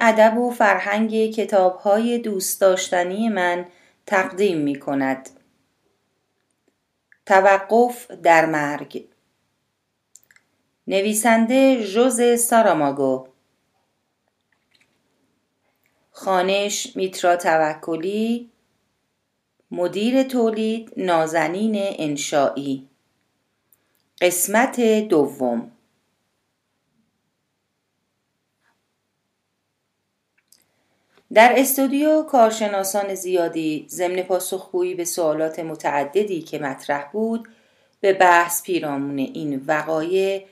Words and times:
ادب 0.00 0.38
و 0.38 0.50
فرهنگ 0.50 1.30
کتابهای 1.30 2.18
دوست 2.18 2.60
داشتنی 2.60 3.28
من 3.28 3.66
تقدیم 4.06 4.58
می 4.58 4.78
کند. 4.78 5.30
توقف 7.26 8.10
در 8.10 8.46
مرگ. 8.46 9.04
نویسنده 10.86 11.82
ژوز 11.82 12.40
ساراماگو. 12.40 13.28
خانش 16.10 16.96
میترا 16.96 17.36
توکلی. 17.36 18.50
مدیر 19.70 20.22
تولید 20.22 20.92
نازنین 20.96 21.74
انشایی 21.78 22.88
قسمت 24.20 24.80
دوم. 25.08 25.75
در 31.34 31.54
استودیو 31.56 32.22
کارشناسان 32.22 33.14
زیادی 33.14 33.86
ضمن 33.90 34.22
پاسخگویی 34.22 34.94
به 34.94 35.04
سوالات 35.04 35.58
متعددی 35.58 36.42
که 36.42 36.58
مطرح 36.58 37.10
بود 37.12 37.48
به 38.00 38.12
بحث 38.12 38.62
پیرامون 38.62 39.18
این 39.18 39.64
وقایع 39.66 40.44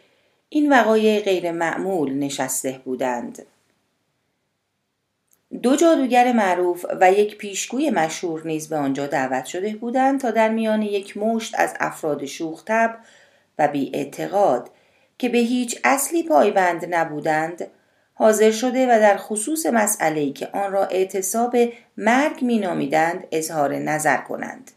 این 0.48 0.72
وقایع 0.72 1.20
غیر 1.20 1.52
معمول 1.52 2.14
نشسته 2.14 2.80
بودند. 2.84 3.46
دو 5.62 5.76
جادوگر 5.76 6.32
معروف 6.32 6.86
و 7.00 7.12
یک 7.12 7.38
پیشگوی 7.38 7.90
مشهور 7.90 8.46
نیز 8.46 8.68
به 8.68 8.76
آنجا 8.76 9.06
دعوت 9.06 9.44
شده 9.44 9.76
بودند 9.76 10.20
تا 10.20 10.30
در 10.30 10.48
میان 10.48 10.82
یک 10.82 11.16
مشت 11.16 11.54
از 11.58 11.74
افراد 11.80 12.24
شوختب 12.24 12.96
و 13.58 13.68
بی 13.68 13.90
اعتقاد 13.94 14.70
که 15.18 15.28
به 15.28 15.38
هیچ 15.38 15.80
اصلی 15.84 16.22
پایبند 16.22 16.94
نبودند 16.94 17.66
حاضر 18.14 18.50
شده 18.50 18.86
و 18.86 19.00
در 19.00 19.16
خصوص 19.16 19.66
مسئله‌ای 19.66 20.32
که 20.32 20.48
آن 20.52 20.72
را 20.72 20.84
اعتصاب 20.84 21.56
مرگ 21.96 22.44
مینامیدند 22.44 23.26
اظهار 23.32 23.74
نظر 23.74 24.16
کنند. 24.16 24.70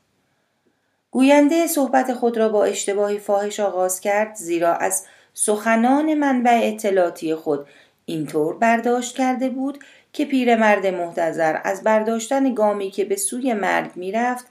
گوینده 1.12 1.68
صحبت 1.68 2.14
خود 2.14 2.38
را 2.38 2.50
با 2.50 2.66
اشتباهی 2.66 3.20
فاحش 3.20 3.60
آغاز 3.60 4.00
کرد 4.00 4.36
زیرا 4.36 4.74
از 4.74 5.06
سخنان 5.34 6.14
منبع 6.14 6.60
اطلاعاتی 6.64 7.36
خود 7.36 7.68
اینطور 8.06 8.58
برداشت 8.58 9.16
کرده 9.16 9.50
بود 9.50 9.80
که 10.14 10.26
پیرمرد 10.26 10.88
محتظر 10.88 11.60
از 11.64 11.84
برداشتن 11.84 12.54
گامی 12.54 12.92
که 12.92 13.06
به 13.06 13.16
سوی 13.16 13.54
مرگ 13.54 13.92
می‌رفت 13.96 14.46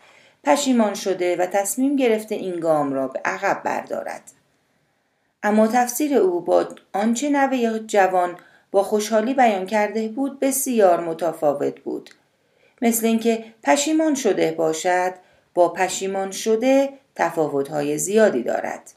پشیمان 0.45 0.95
شده 0.95 1.37
و 1.37 1.47
تصمیم 1.47 1.97
گرفته 1.97 2.35
این 2.35 2.61
گام 2.61 2.93
را 2.93 3.09
به 3.09 3.21
عقب 3.25 3.63
بردارد. 3.63 4.23
اما 5.43 5.67
تفسیر 5.67 6.15
او 6.15 6.41
با 6.41 6.69
آنچه 6.93 7.31
نوه 7.31 7.79
جوان 7.79 8.37
با 8.77 8.83
خوشحالی 8.83 9.35
بیان 9.35 9.67
کرده 9.67 10.09
بود 10.09 10.41
بسیار 10.41 11.01
متفاوت 11.01 11.81
بود. 11.81 12.11
مثل 12.83 13.07
اینکه 13.07 13.45
پشیمان 13.63 14.15
شده 14.15 14.53
باشد 14.53 15.15
با 15.55 15.69
پشیمان 15.69 16.31
شده 16.31 16.89
تفاوتهای 17.15 17.99
زیادی 17.99 18.43
دارد. 18.43 18.93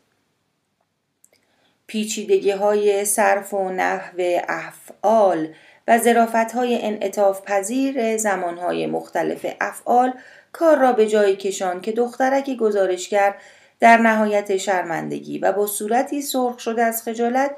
پیچیدگی 1.87 2.51
های 2.51 3.05
صرف 3.05 3.53
و 3.53 3.69
نحو 3.69 4.39
افعال 4.47 5.47
و 5.87 5.97
ظرافت 5.97 6.51
های 6.51 6.85
انعطاف 6.85 7.41
پذیر 7.41 8.17
زمان 8.17 8.57
های 8.57 8.87
مختلف 8.87 9.45
افعال 9.61 10.13
کار 10.51 10.77
را 10.77 10.91
به 10.91 11.07
جایی 11.07 11.35
کشان 11.35 11.81
که 11.81 11.91
دخترک 11.91 12.49
گزارشگر 12.49 13.35
در 13.79 13.97
نهایت 13.97 14.57
شرمندگی 14.57 15.39
و 15.39 15.51
با 15.51 15.67
صورتی 15.67 16.21
سرخ 16.21 16.59
شده 16.59 16.83
از 16.83 17.03
خجالت 17.03 17.51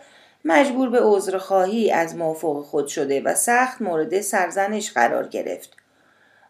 مجبور 0.46 0.90
به 0.90 1.00
عذرخواهی 1.02 1.92
از 1.92 2.16
موافق 2.16 2.62
خود 2.62 2.88
شده 2.88 3.22
و 3.22 3.36
سخت 3.36 3.82
مورد 3.82 4.22
سرزنش 4.22 4.92
قرار 4.92 5.28
گرفت. 5.28 5.78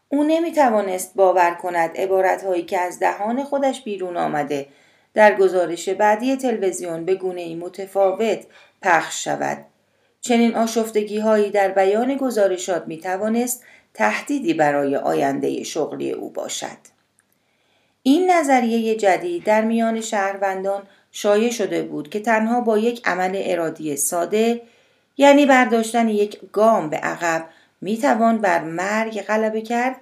او 0.10 0.24
نمی 0.24 0.52
توانست 0.52 1.16
باور 1.16 1.54
کند 1.62 1.98
عبارتهایی 1.98 2.64
که 2.64 2.80
از 2.80 3.00
دهان 3.00 3.44
خودش 3.44 3.82
بیرون 3.82 4.18
آمده 4.18 4.68
در 5.14 5.36
گزارش 5.36 5.90
بعدی 5.90 6.36
تلویزیون 6.36 7.06
به 7.06 7.16
گونه 7.16 7.56
متفاوت 7.56 8.46
پخش 8.82 9.24
شود. 9.24 9.66
چنین 10.22 10.56
آشفتگی 10.56 11.20
هایی 11.20 11.50
در 11.50 11.68
بیان 11.68 12.18
گزارشات 12.18 12.88
می 12.88 12.98
توانست 12.98 13.64
تهدیدی 13.94 14.54
برای 14.54 14.96
آینده 14.96 15.64
شغلی 15.64 16.12
او 16.12 16.30
باشد. 16.30 16.78
این 18.04 18.32
نظریه 18.32 18.96
جدید 18.96 19.44
در 19.44 19.62
میان 19.62 20.02
شهروندان 20.02 20.84
شایع 21.12 21.52
شده 21.52 21.82
بود 21.82 22.10
که 22.10 22.20
تنها 22.20 22.62
با 22.62 22.78
یک 22.78 23.02
عمل 23.06 23.42
ارادی 23.46 23.96
ساده 23.96 24.62
یعنی 25.18 25.46
برداشتن 25.46 26.10
یک 26.10 26.40
گام 26.52 26.90
به 26.90 26.98
عقب 26.98 27.46
می‌توان 27.82 28.38
بر 28.38 28.64
مرگ 28.64 29.22
غلبه 29.22 29.62
کرد 29.62 29.96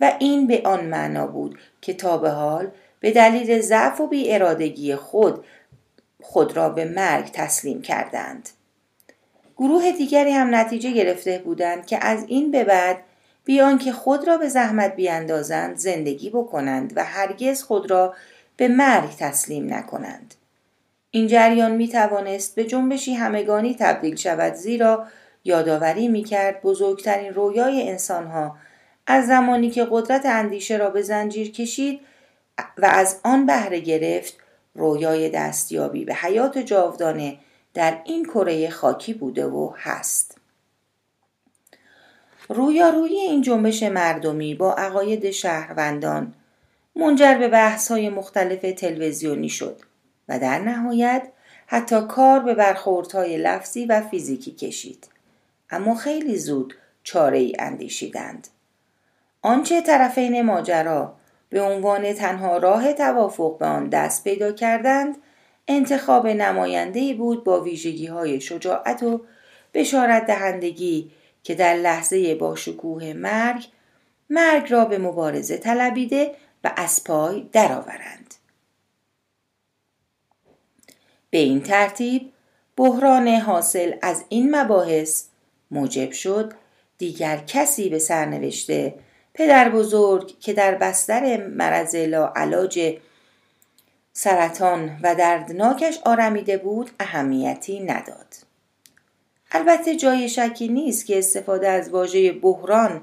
و 0.00 0.12
این 0.18 0.46
به 0.46 0.62
آن 0.64 0.84
معنا 0.84 1.26
بود 1.26 1.58
که 1.80 1.94
تا 1.94 2.18
به 2.18 2.30
حال 2.30 2.70
به 3.00 3.10
دلیل 3.10 3.60
ضعف 3.60 4.00
و 4.00 4.06
بی 4.06 4.32
ارادگی 4.32 4.96
خود 4.96 5.44
خود 6.22 6.56
را 6.56 6.68
به 6.68 6.84
مرگ 6.84 7.30
تسلیم 7.32 7.82
کردند. 7.82 8.48
گروه 9.56 9.92
دیگری 9.92 10.30
هم 10.30 10.54
نتیجه 10.54 10.90
گرفته 10.90 11.38
بودند 11.38 11.86
که 11.86 11.98
از 12.04 12.24
این 12.28 12.50
به 12.50 12.64
بعد 12.64 12.98
بیان 13.44 13.78
که 13.78 13.92
خود 13.92 14.28
را 14.28 14.36
به 14.36 14.48
زحمت 14.48 14.96
بیاندازند 14.96 15.76
زندگی 15.76 16.30
بکنند 16.30 16.92
و 16.96 17.04
هرگز 17.04 17.62
خود 17.62 17.90
را 17.90 18.14
به 18.56 18.68
مرگ 18.68 19.16
تسلیم 19.18 19.74
نکنند. 19.74 20.34
این 21.16 21.26
جریان 21.26 21.72
می 21.72 21.88
توانست 21.88 22.54
به 22.54 22.64
جنبشی 22.64 23.14
همگانی 23.14 23.76
تبدیل 23.78 24.16
شود 24.16 24.54
زیرا 24.54 25.06
یادآوری 25.44 26.08
می 26.08 26.24
کرد 26.24 26.62
بزرگترین 26.62 27.34
رویای 27.34 27.88
انسانها 27.88 28.56
از 29.06 29.26
زمانی 29.26 29.70
که 29.70 29.86
قدرت 29.90 30.26
اندیشه 30.26 30.76
را 30.76 30.90
به 30.90 31.02
زنجیر 31.02 31.52
کشید 31.52 32.00
و 32.78 32.86
از 32.86 33.20
آن 33.24 33.46
بهره 33.46 33.80
گرفت 33.80 34.34
رویای 34.74 35.28
دستیابی 35.28 36.04
به 36.04 36.14
حیات 36.14 36.58
جاودانه 36.58 37.38
در 37.74 37.98
این 38.04 38.24
کره 38.24 38.70
خاکی 38.70 39.14
بوده 39.14 39.46
و 39.46 39.72
هست. 39.76 40.38
رویارویی 42.48 43.20
این 43.20 43.42
جنبش 43.42 43.82
مردمی 43.82 44.54
با 44.54 44.74
عقاید 44.74 45.30
شهروندان 45.30 46.34
منجر 46.96 47.38
به 47.38 47.48
بحث 47.48 47.90
های 47.90 48.08
مختلف 48.08 48.60
تلویزیونی 48.60 49.48
شد 49.48 49.85
و 50.28 50.38
در 50.38 50.58
نهایت 50.58 51.22
حتی 51.66 52.00
کار 52.00 52.40
به 52.40 52.54
برخوردهای 52.54 53.36
لفظی 53.36 53.86
و 53.86 54.00
فیزیکی 54.00 54.52
کشید. 54.52 55.08
اما 55.70 55.94
خیلی 55.94 56.38
زود 56.38 56.74
چاره 57.02 57.38
ای 57.38 57.52
اندیشیدند. 57.58 58.48
آنچه 59.42 59.82
طرفین 59.82 60.42
ماجرا 60.42 61.14
به 61.48 61.60
عنوان 61.60 62.12
تنها 62.12 62.56
راه 62.56 62.92
توافق 62.92 63.58
به 63.58 63.66
آن 63.66 63.88
دست 63.88 64.24
پیدا 64.24 64.52
کردند 64.52 65.16
انتخاب 65.68 66.26
نماینده 66.26 67.14
بود 67.14 67.44
با 67.44 67.60
ویژگی 67.60 68.06
های 68.06 68.40
شجاعت 68.40 69.02
و 69.02 69.20
بشارت 69.74 70.26
دهندگی 70.26 71.10
که 71.42 71.54
در 71.54 71.74
لحظه 71.74 72.34
با 72.34 72.56
شکوه 72.56 73.12
مرگ 73.12 73.66
مرگ 74.30 74.72
را 74.72 74.84
به 74.84 74.98
مبارزه 74.98 75.58
طلبیده 75.58 76.34
و 76.64 76.72
از 76.76 77.04
پای 77.04 77.48
درآورند. 77.52 78.34
به 81.30 81.38
این 81.38 81.62
ترتیب 81.62 82.32
بحران 82.76 83.28
حاصل 83.28 83.92
از 84.02 84.24
این 84.28 84.56
مباحث 84.56 85.24
موجب 85.70 86.10
شد 86.10 86.52
دیگر 86.98 87.36
کسی 87.36 87.88
به 87.88 87.98
سرنوشته 87.98 88.94
پدر 89.34 89.68
بزرگ 89.68 90.38
که 90.40 90.52
در 90.52 90.74
بستر 90.74 91.46
مرض 91.46 91.94
علاج 92.36 92.98
سرطان 94.12 94.98
و 95.02 95.14
دردناکش 95.14 95.98
آرمیده 96.04 96.56
بود 96.56 96.90
اهمیتی 97.00 97.80
نداد. 97.80 98.26
البته 99.50 99.96
جای 99.96 100.28
شکی 100.28 100.68
نیست 100.68 101.06
که 101.06 101.18
استفاده 101.18 101.68
از 101.68 101.90
واژه 101.90 102.32
بحران 102.32 103.00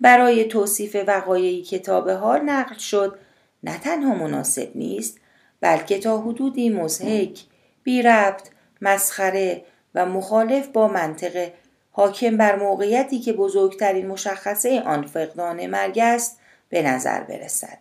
برای 0.00 0.44
توصیف 0.44 0.96
وقایعی 1.06 1.62
که 1.62 1.78
تا 1.78 2.16
حال 2.16 2.40
نقل 2.40 2.74
شد 2.74 3.18
نه 3.62 3.78
تنها 3.78 4.14
مناسب 4.14 4.70
نیست 4.74 5.20
بلکه 5.60 5.98
تا 5.98 6.20
حدودی 6.20 6.68
مزهک 6.68 7.44
بی 7.84 8.02
ربط 8.02 8.48
مسخره 8.80 9.64
و 9.94 10.06
مخالف 10.06 10.68
با 10.68 10.88
منطق 10.88 11.50
حاکم 11.92 12.36
بر 12.36 12.56
موقعیتی 12.56 13.20
که 13.20 13.32
بزرگترین 13.32 14.06
مشخصه 14.06 14.80
آن 14.80 15.06
فقدان 15.06 15.66
مرگ 15.66 15.98
است 15.98 16.38
به 16.68 16.82
نظر 16.82 17.20
برسد. 17.20 17.78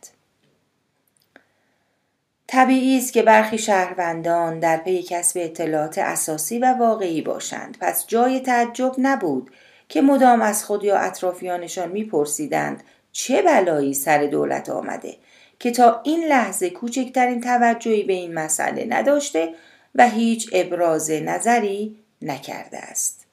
طبیعی 2.48 2.98
است 2.98 3.14
که 3.14 3.24
برخی 3.24 3.58
شهروندان 3.58 4.60
در 4.60 4.78
پی 4.78 5.04
کسب 5.04 5.40
اطلاعات 5.44 5.98
اساسی 5.98 6.60
و 6.60 6.74
واقعی 6.74 7.22
باشند. 7.22 7.78
پس 7.82 8.08
جای 8.08 8.40
تعجب 8.40 8.92
نبود 8.98 9.52
که 9.90 10.02
مدام 10.02 10.42
از 10.42 10.66
خود 10.66 10.84
یا 10.84 10.98
اطرافیانشان 10.98 11.92
میپرسیدند 11.92 12.84
چه 13.12 13.42
بلایی 13.42 13.94
سر 13.94 14.26
دولت 14.26 14.70
آمده 14.70 15.16
که 15.60 15.72
تا 15.72 16.02
این 16.04 16.26
لحظه 16.26 16.70
کوچکترین 16.70 17.42
توجهی 17.42 18.04
به 18.04 18.14
این 18.14 18.34
مسئله 18.34 18.86
نداشته 18.90 19.54
و 19.96 20.10
هیچ 20.10 20.50
ابراز 20.54 21.12
نظری 21.12 21.98
نکرده 22.22 22.78
است 22.78 23.26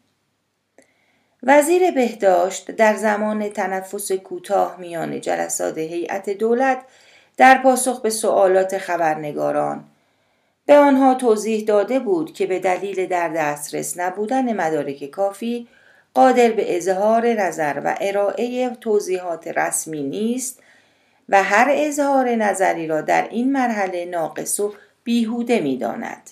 وزیر 1.43 1.91
بهداشت 1.91 2.71
در 2.71 2.97
زمان 2.97 3.49
تنفس 3.49 4.13
کوتاه 4.13 4.77
میان 4.81 5.21
جلسات 5.21 5.79
هیئت 5.79 6.31
دولت 6.31 6.83
در 7.37 7.63
پاسخ 7.63 8.01
به 8.01 8.11
سوالات 8.11 8.79
خبرنگاران 8.79 9.85
به 10.67 10.77
آنها 10.77 11.15
توضیح 11.15 11.65
داده 11.65 11.99
بود 11.99 12.33
که 12.33 12.47
به 12.47 12.59
دلیل 12.59 13.07
در 13.07 13.29
دسترس 13.29 13.99
نبودن 13.99 14.53
مدارک 14.53 15.11
کافی 15.11 15.69
قادر 16.15 16.51
به 16.51 16.77
اظهار 16.77 17.27
نظر 17.27 17.83
و 17.85 17.97
ارائه 18.01 18.71
توضیحات 18.71 19.49
رسمی 19.49 20.03
نیست 20.03 20.63
و 21.29 21.43
هر 21.43 21.69
اظهار 21.71 22.29
نظری 22.29 22.87
را 22.87 23.01
در 23.01 23.29
این 23.31 23.53
مرحله 23.53 24.05
ناقص 24.05 24.61
و 24.61 24.75
بیهوده 25.05 25.61
می 25.61 25.77
داند. 25.77 26.31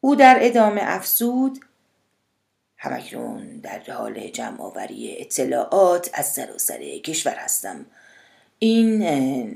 او 0.00 0.16
در 0.16 0.38
ادامه 0.40 0.80
افزود 0.84 1.60
همکنون 2.76 3.56
در 3.56 3.80
حال 3.92 4.28
جمع 4.28 4.60
آوری 4.60 5.16
اطلاعات 5.18 6.10
از 6.12 6.32
سراسر 6.32 6.78
کشور 6.78 7.34
هستم. 7.34 7.86
این 8.58 9.02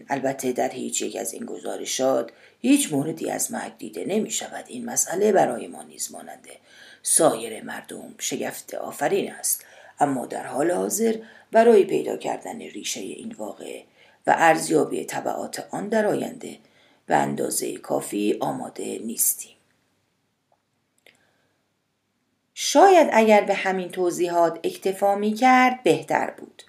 البته 0.09 0.53
در 0.53 0.71
هیچ 0.71 1.03
یک 1.03 1.17
از 1.17 1.33
این 1.33 1.45
گزارشات 1.45 2.31
هیچ 2.61 2.93
موردی 2.93 3.31
از 3.31 3.53
مرگ 3.53 3.79
دیده 3.79 4.05
نمی 4.05 4.31
شود 4.31 4.65
این 4.69 4.85
مسئله 4.85 5.33
برای 5.33 5.67
ما 5.67 5.83
نیز 5.83 6.13
ماننده. 6.13 6.57
سایر 7.03 7.65
مردم 7.65 8.15
شگفت 8.19 8.75
آفرین 8.75 9.33
است. 9.33 9.65
اما 10.01 10.27
در 10.27 10.47
حال 10.47 10.71
حاضر 10.71 11.17
برای 11.53 11.85
پیدا 11.85 12.17
کردن 12.17 12.59
ریشه 12.59 13.01
این 13.01 13.33
واقعه 13.39 13.85
و 14.27 14.35
ارزیابی 14.39 15.05
طبعات 15.05 15.69
آن 15.71 15.89
در 15.89 16.07
آینده 16.07 16.59
به 17.07 17.17
اندازه 17.17 17.77
کافی 17.77 18.37
آماده 18.41 18.99
نیستیم. 18.99 19.54
شاید 22.55 23.09
اگر 23.13 23.41
به 23.41 23.55
همین 23.55 23.89
توضیحات 23.89 24.59
اکتفا 24.65 25.15
می 25.15 25.35
کرد 25.35 25.83
بهتر 25.83 26.31
بود. 26.31 26.63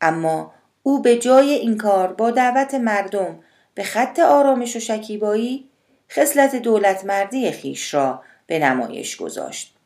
اما 0.00 0.54
او 0.82 1.02
به 1.02 1.18
جای 1.18 1.50
این 1.52 1.76
کار 1.76 2.12
با 2.12 2.30
دعوت 2.30 2.74
مردم 2.74 3.38
به 3.74 3.82
خط 3.82 4.18
آرامش 4.18 4.76
و 4.76 4.80
شکیبایی 4.80 5.68
خصلت 6.10 6.56
دولت 6.56 7.04
مردی 7.04 7.50
خیش 7.50 7.94
را 7.94 8.22
به 8.46 8.58
نمایش 8.58 9.16
گذاشت. 9.16 9.76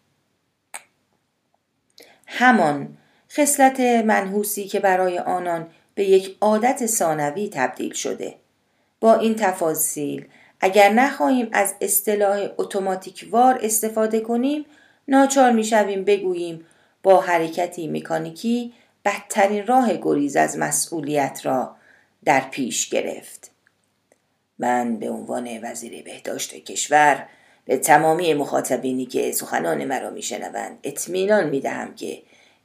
همان 2.27 2.97
خصلت 3.33 3.81
منحوسی 3.81 4.65
که 4.65 4.81
برای 4.81 5.19
آنان 5.19 5.71
به 5.95 6.05
یک 6.05 6.37
عادت 6.41 6.87
ثانوی 6.87 7.49
تبدیل 7.49 7.93
شده. 7.93 8.35
با 9.01 9.15
این 9.15 9.35
تفاصیل 9.35 10.29
اگر 10.61 10.93
نخواهیم 10.93 11.49
از 11.53 11.75
اصطلاح 11.81 12.49
اتوماتیکوار 12.59 13.59
استفاده 13.63 14.21
کنیم 14.21 14.67
ناچار 15.11 15.53
می‌شویم 15.53 16.05
بگوییم 16.05 16.67
با 17.03 17.21
حرکتی 17.21 17.89
مکانیکی 17.89 18.73
بدترین 19.05 19.67
راه 19.67 19.97
گریز 19.97 20.37
از 20.37 20.59
مسئولیت 20.59 21.41
را 21.43 21.77
در 22.25 22.41
پیش 22.41 22.89
گرفت. 22.89 23.51
من 24.59 24.97
به 24.97 25.11
عنوان 25.11 25.59
وزیر 25.63 26.03
بهداشت 26.03 26.55
کشور 26.55 27.27
به 27.65 27.77
تمامی 27.77 28.35
مخاطبینی 28.35 29.07
که 29.07 29.33
سخنان 29.33 29.85
مرا 29.85 30.11
میشنوند 30.11 30.79
اطمینان 30.83 31.49
می‌دهم 31.49 31.95
که 31.95 32.23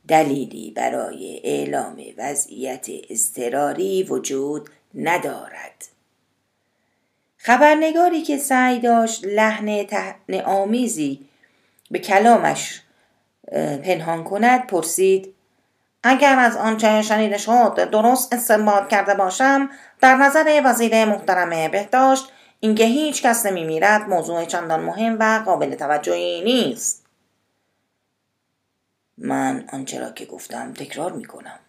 دلیلی 0.08 0.72
برای 0.72 1.42
اعلام 1.44 2.04
وضعیت 2.18 2.88
اضطراری 3.10 4.04
وجود 4.04 4.70
ندارد. 4.96 5.86
خبرنگاری 7.38 8.22
که 8.22 8.38
سعی 8.38 8.80
داشت 8.80 9.26
لحن 9.26 9.84
تحن 9.84 10.34
آمیزی 10.46 11.20
به 11.92 12.00
کلامش 12.00 12.82
پنهان 13.84 14.24
کند 14.24 14.68
پرسید 14.68 15.36
اگر 16.04 16.40
از 16.40 16.58
آنچه 16.58 17.02
شنیده 17.02 17.38
شد 17.38 17.90
درست 17.92 18.34
استنباط 18.34 18.88
کرده 18.88 19.14
باشم 19.14 19.70
در 20.02 20.16
نظر 20.16 20.62
وزیر 20.66 21.06
محترم 21.06 21.72
بهداشت 21.72 22.32
اینکه 22.60 22.84
هیچ 22.84 23.22
کس 23.22 23.46
نمی 23.46 23.64
میرد 23.64 24.10
موضوع 24.10 24.46
چندان 24.46 24.80
مهم 24.80 25.18
و 25.20 25.42
قابل 25.46 25.76
توجهی 25.76 26.42
نیست. 26.42 27.06
من 29.18 29.66
آنچه 29.74 30.00
را 30.00 30.12
که 30.12 30.26
گفتم 30.26 30.74
تکرار 30.74 31.12
می 31.12 31.26
کنم 31.26 31.60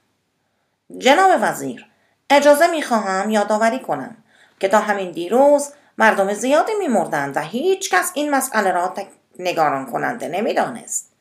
جناب 0.98 1.30
وزیر 1.40 1.86
اجازه 2.30 2.66
می 2.66 2.82
خواهم 2.82 3.30
یادآوری 3.30 3.78
کنم 3.78 4.16
که 4.60 4.68
تا 4.68 4.78
همین 4.78 5.10
دیروز 5.10 5.72
مردم 5.98 6.32
زیادی 6.32 6.72
می 6.78 6.88
مردند 6.88 7.36
و 7.36 7.40
هیچ 7.40 7.90
کس 7.90 8.12
این 8.14 8.30
مسئله 8.30 8.72
را 8.72 8.88
نگاران 9.38 9.86
کننده 9.86 10.28
نمی‌دانست. 10.28 11.12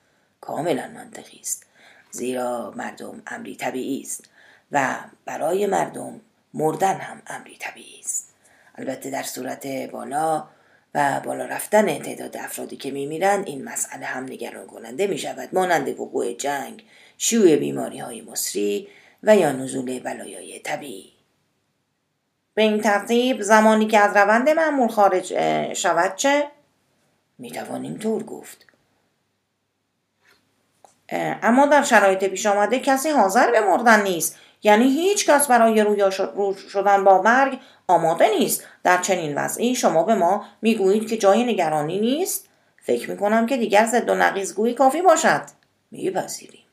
کاملا 0.41 0.88
منطقی 0.88 1.39
است. 1.39 1.65
زیرا 2.12 2.73
مردم 2.75 3.21
امری 3.27 3.56
طبیعی 3.56 4.01
است 4.01 4.23
و 4.71 4.95
برای 5.25 5.65
مردم 5.65 6.21
مردن 6.53 6.97
هم 6.97 7.21
امری 7.27 7.57
طبیعی 7.59 8.00
است. 8.00 8.33
البته 8.75 9.09
در 9.09 9.23
صورت 9.23 9.67
بالا 9.67 10.47
و 10.95 11.19
بالا 11.19 11.45
رفتن 11.45 12.00
تعداد 12.00 12.38
افرادی 12.38 12.77
که 12.77 12.91
میمیرند 12.91 13.47
این 13.47 13.63
مسئله 13.63 14.06
هم 14.06 14.23
نگران 14.23 14.68
کننده 14.68 15.07
می 15.07 15.18
شود 15.18 15.50
مانند 15.53 16.00
وقوع 16.00 16.33
جنگ 16.33 16.83
شیوع 17.18 17.56
بیماری 17.56 18.00
های 18.00 18.21
مصری 18.21 18.88
و 19.23 19.35
یا 19.35 19.51
نزول 19.51 20.00
بلایای 20.00 20.59
طبیعی. 20.59 21.11
به 22.53 22.61
این 22.61 22.81
ترتیب 22.81 23.41
زمانی 23.41 23.88
که 23.88 24.00
از 24.00 24.15
روند 24.15 24.50
معمول 24.50 24.88
خارج 24.88 25.33
شود 25.73 26.15
چه؟ 26.15 26.47
می 27.37 27.51
توانیم 27.51 27.97
طور 27.97 28.23
گفت 28.23 28.65
اما 31.09 31.65
در 31.65 31.83
شرایط 31.83 32.23
پیش 32.23 32.45
آمده 32.45 32.79
کسی 32.79 33.09
حاضر 33.09 33.51
به 33.51 33.61
مردن 33.61 34.03
نیست. 34.03 34.37
یعنی 34.63 34.85
هیچ 34.85 35.29
کس 35.29 35.47
برای 35.47 35.81
رویا 35.81 36.09
شدن 36.69 37.03
با 37.03 37.21
مرگ 37.21 37.59
آماده 37.87 38.29
نیست. 38.39 38.63
در 38.83 39.01
چنین 39.01 39.37
وضعی 39.37 39.75
شما 39.75 40.03
به 40.03 40.15
ما 40.15 40.45
می‌گویید 40.61 41.09
که 41.09 41.18
جای 41.18 41.44
نگرانی 41.44 41.99
نیست؟ 41.99 42.47
فکر 42.81 43.11
می‌کنم 43.11 43.45
که 43.45 43.57
دیگر 43.57 43.85
ضد 43.85 44.09
و 44.09 44.15
نقیزگویی 44.15 44.73
کافی 44.73 45.01
باشد. 45.01 45.42
میپذیریم 45.92 46.63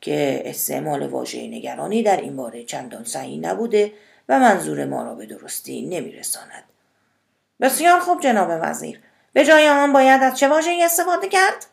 که 0.00 0.42
استعمال 0.44 1.06
واژه 1.06 1.46
نگرانی 1.46 2.02
در 2.02 2.16
این 2.16 2.36
باره 2.36 2.64
چندان 2.64 3.04
صحیح 3.04 3.40
نبوده 3.40 3.92
و 4.28 4.38
منظور 4.38 4.84
ما 4.84 5.02
را 5.02 5.14
به 5.14 5.26
درستی 5.26 5.82
نمیرساند. 5.82 6.64
بسیار 7.60 8.00
خوب 8.00 8.20
جناب 8.20 8.48
وزیر. 8.62 9.00
به 9.36 9.44
جای 9.44 9.68
آن 9.68 9.92
باید 9.92 10.22
از 10.22 10.38
چه 10.38 10.48
واژه‌ای 10.48 10.84
استفاده 10.84 11.28
کرد؟ 11.28 11.66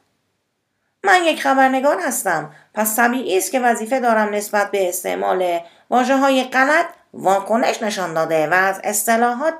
من 1.03 1.23
یک 1.23 1.41
خبرنگار 1.41 1.99
هستم. 1.99 2.55
پس 2.73 2.95
طبیعی 2.95 3.37
است 3.37 3.51
که 3.51 3.59
وظیفه 3.59 3.99
دارم 3.99 4.33
نسبت 4.33 4.71
به 4.71 4.89
استعمال 4.89 5.59
واجه 5.89 6.17
های 6.17 6.43
غلط 6.43 6.85
واکنش 7.13 7.83
نشان 7.83 8.13
داده 8.13 8.47
و 8.47 8.53
از 8.53 8.81
اصطلاحات 8.83 9.53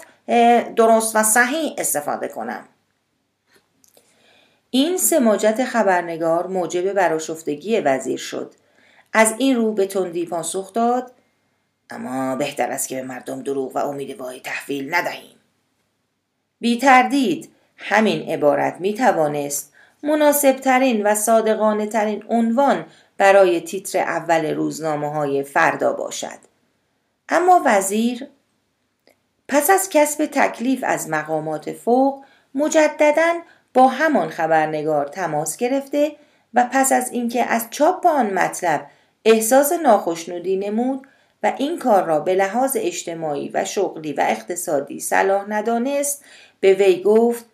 درست 0.75 1.15
و 1.15 1.23
صحیح 1.23 1.73
استفاده 1.77 2.27
کنم. 2.27 2.67
این 4.69 4.97
سماجت 4.97 5.65
خبرنگار 5.65 6.47
موجب 6.47 6.93
براشفتگی 6.93 7.79
وزیر 7.79 8.19
شد. 8.19 8.53
از 9.13 9.35
این 9.37 9.55
رو 9.55 9.73
به 9.73 9.85
تندی 9.85 10.25
پاسخ 10.25 10.73
داد 10.73 11.11
اما 11.89 12.35
بهتر 12.35 12.71
است 12.71 12.87
که 12.87 12.95
به 12.95 13.03
مردم 13.03 13.43
دروغ 13.43 13.75
و 13.75 13.79
امید 13.79 14.19
وای 14.19 14.39
تحویل 14.39 14.95
ندهیم. 14.95 15.37
بی 16.59 16.77
تردید 16.77 17.53
همین 17.77 18.29
عبارت 18.29 18.75
می 18.79 18.93
توانست 18.93 19.73
مناسب 20.03 20.51
ترین 20.51 21.07
و 21.07 21.15
صادقانه 21.15 21.87
ترین 21.87 22.23
عنوان 22.29 22.85
برای 23.17 23.61
تیتر 23.61 23.99
اول 23.99 24.53
روزنامه 24.53 25.09
های 25.09 25.43
فردا 25.43 25.93
باشد. 25.93 26.39
اما 27.29 27.61
وزیر 27.65 28.27
پس 29.47 29.69
از 29.69 29.89
کسب 29.89 30.25
تکلیف 30.25 30.83
از 30.87 31.09
مقامات 31.09 31.71
فوق 31.71 32.23
مجددا 32.55 33.33
با 33.73 33.87
همان 33.87 34.29
خبرنگار 34.29 35.07
تماس 35.07 35.57
گرفته 35.57 36.15
و 36.53 36.69
پس 36.71 36.91
از 36.91 37.11
اینکه 37.11 37.43
از 37.43 37.67
چاپ 37.69 38.05
آن 38.05 38.33
مطلب 38.33 38.87
احساس 39.25 39.71
ناخشنودی 39.71 40.57
نمود 40.57 41.07
و 41.43 41.53
این 41.57 41.79
کار 41.79 42.03
را 42.03 42.19
به 42.19 42.35
لحاظ 42.35 42.77
اجتماعی 42.79 43.49
و 43.53 43.65
شغلی 43.65 44.13
و 44.13 44.25
اقتصادی 44.29 44.99
صلاح 44.99 45.45
ندانست 45.49 46.25
به 46.59 46.73
وی 46.73 47.01
گفت 47.01 47.45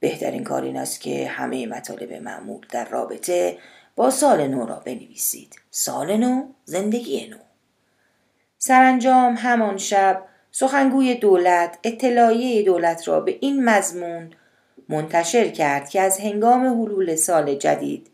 بهترین 0.00 0.44
کار 0.44 0.62
این 0.62 0.76
است 0.76 1.00
که 1.00 1.28
همه 1.28 1.66
مطالب 1.66 2.12
معمول 2.12 2.66
در 2.70 2.88
رابطه 2.88 3.58
با 3.96 4.10
سال 4.10 4.46
نو 4.46 4.66
را 4.66 4.82
بنویسید. 4.84 5.56
سال 5.70 6.16
نو 6.16 6.42
زندگی 6.64 7.26
نو. 7.26 7.36
سرانجام 8.58 9.34
همان 9.34 9.76
شب 9.76 10.22
سخنگوی 10.52 11.14
دولت 11.14 11.78
اطلاعیه 11.84 12.62
دولت 12.62 13.08
را 13.08 13.20
به 13.20 13.38
این 13.40 13.64
مضمون 13.64 14.30
منتشر 14.88 15.48
کرد 15.48 15.88
که 15.88 16.00
از 16.00 16.18
هنگام 16.18 16.66
حلول 16.66 17.16
سال 17.16 17.54
جدید 17.54 18.06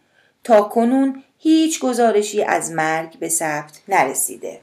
تا 0.45 0.63
کنون 0.63 1.23
هیچ 1.39 1.81
گزارشی 1.81 2.43
از 2.43 2.73
مرگ 2.73 3.19
به 3.19 3.29
ثبت 3.29 3.81
نرسیده. 3.89 4.61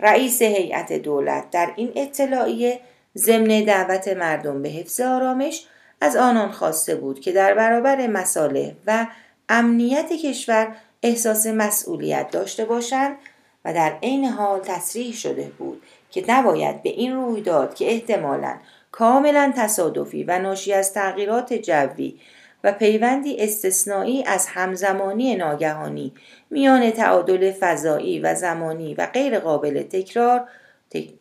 رئیس 0.00 0.42
هیئت 0.42 0.92
دولت 0.92 1.50
در 1.50 1.72
این 1.76 1.92
اطلاعیه 1.96 2.80
ضمن 3.16 3.64
دعوت 3.64 4.08
مردم 4.08 4.62
به 4.62 4.68
حفظ 4.68 5.00
آرامش 5.00 5.66
از 6.02 6.16
آنان 6.16 6.50
خواسته 6.50 6.94
بود 6.94 7.20
که 7.20 7.32
در 7.32 7.54
برابر 7.54 8.06
مساله 8.06 8.76
و 8.86 9.06
امنیت 9.48 10.12
کشور 10.12 10.76
احساس 11.02 11.46
مسئولیت 11.46 12.30
داشته 12.30 12.64
باشند 12.64 13.16
و 13.64 13.74
در 13.74 13.98
عین 14.02 14.24
حال 14.24 14.60
تصریح 14.60 15.14
شده 15.14 15.50
بود 15.58 15.82
که 16.10 16.24
نباید 16.28 16.82
به 16.82 16.90
این 16.90 17.12
رویداد 17.12 17.74
که 17.74 17.90
احتمالا 17.90 18.56
کاملا 18.92 19.52
تصادفی 19.56 20.24
و 20.24 20.38
ناشی 20.38 20.72
از 20.72 20.92
تغییرات 20.92 21.52
جوی 21.52 22.20
و 22.64 22.72
پیوندی 22.72 23.36
استثنایی 23.40 24.24
از 24.24 24.46
همزمانی 24.46 25.36
ناگهانی 25.36 26.12
میان 26.50 26.90
تعادل 26.90 27.52
فضایی 27.60 28.20
و 28.20 28.34
زمانی 28.34 28.94
و 28.94 29.06
غیر 29.06 29.38
قابل 29.38 29.82
تکرار 29.82 30.48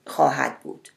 خواهد 0.08 0.60
بود. 0.60 0.90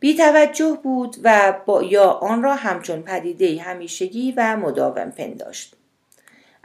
بی 0.00 0.14
توجه 0.14 0.78
بود 0.82 1.16
و 1.24 1.54
با 1.66 1.82
یا 1.82 2.04
آن 2.04 2.42
را 2.42 2.54
همچون 2.54 3.02
پدیده 3.02 3.62
همیشگی 3.62 4.34
و 4.36 4.56
مداوم 4.56 5.10
پنداشت. 5.10 5.74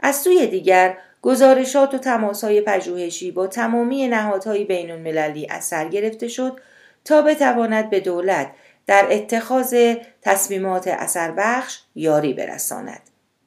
از 0.00 0.16
سوی 0.16 0.46
دیگر 0.46 0.96
گزارشات 1.22 1.94
و 1.94 1.98
تماسهای 1.98 2.60
پژوهشی 2.60 3.30
با 3.30 3.46
تمامی 3.46 4.08
نهادهای 4.08 4.64
بین 4.64 4.90
المللی 4.90 5.46
از 5.50 5.64
سر 5.64 5.88
گرفته 5.88 6.28
شد 6.28 6.60
تا 7.04 7.22
بتواند 7.22 7.90
به 7.90 8.00
دولت 8.00 8.50
در 8.86 9.06
اتخاذ 9.10 9.94
تصمیمات 10.22 10.88
اثر 10.88 11.30
بخش 11.30 11.80
یاری 11.94 12.32
برساند. 12.32 13.00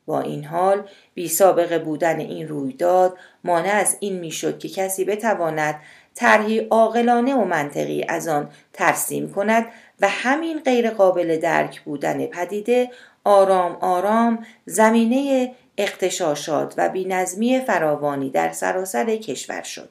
با 0.05 0.21
این 0.21 0.43
حال 0.43 0.89
بی 1.13 1.27
سابقه 1.27 1.79
بودن 1.79 2.19
این 2.19 2.47
رویداد 2.47 3.17
مانع 3.43 3.69
از 3.73 3.97
این 3.99 4.19
می‌شد 4.19 4.59
که 4.59 4.69
کسی 4.69 5.05
بتواند 5.05 5.79
طرحی 6.17 6.59
عاقلانه 6.59 7.35
و 7.35 7.45
منطقی 7.45 8.05
از 8.09 8.27
آن 8.27 8.49
ترسیم 8.73 9.31
کند 9.33 9.65
و 10.01 10.07
همین 10.09 10.59
غیر 10.59 10.89
قابل 10.89 11.39
درک 11.39 11.81
بودن 11.81 12.25
پدیده 12.25 12.91
آرام 13.23 13.77
آرام 13.81 14.45
زمینه 14.65 15.51
اقتشاشات 15.77 16.73
و 16.77 16.89
بینظمی 16.89 17.59
فراوانی 17.59 18.29
در 18.29 18.51
سراسر 18.51 19.15
کشور 19.15 19.61
شد. 19.61 19.89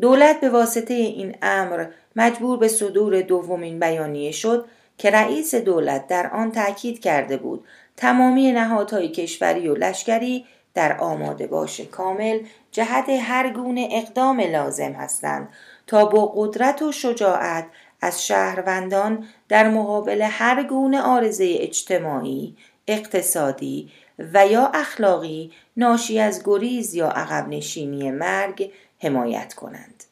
دولت 0.00 0.40
به 0.40 0.50
واسطه 0.50 0.94
این 0.94 1.36
امر 1.42 1.86
مجبور 2.16 2.58
به 2.58 2.68
صدور 2.68 3.20
دومین 3.20 3.80
بیانیه 3.80 4.30
شد 4.30 4.64
که 4.98 5.10
رئیس 5.10 5.54
دولت 5.54 6.06
در 6.06 6.30
آن 6.30 6.52
تاکید 6.52 7.00
کرده 7.00 7.36
بود 7.36 7.64
تمامی 7.96 8.52
نهادهای 8.52 9.08
کشوری 9.08 9.68
و 9.68 9.74
لشکری 9.74 10.44
در 10.74 10.98
آماده 10.98 11.46
باش 11.46 11.80
کامل 11.80 12.40
جهت 12.70 13.08
هر 13.08 13.52
گونه 13.52 13.88
اقدام 13.92 14.40
لازم 14.40 14.92
هستند 14.92 15.48
تا 15.86 16.04
با 16.04 16.32
قدرت 16.36 16.82
و 16.82 16.92
شجاعت 16.92 17.66
از 18.00 18.26
شهروندان 18.26 19.26
در 19.48 19.68
مقابل 19.68 20.22
هر 20.22 20.62
گونه 20.62 21.00
آرزه 21.00 21.56
اجتماعی، 21.60 22.56
اقتصادی 22.88 23.90
و 24.32 24.46
یا 24.46 24.66
اخلاقی 24.74 25.52
ناشی 25.76 26.18
از 26.18 26.42
گریز 26.44 26.94
یا 26.94 27.08
عقب 27.08 27.48
نشینی 27.48 28.10
مرگ 28.10 28.72
حمایت 29.02 29.54
کنند. 29.54 30.04